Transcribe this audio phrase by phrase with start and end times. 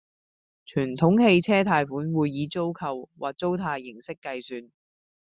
[0.65, 4.71] 傳統汽車貸款會以租購或租貸形式計算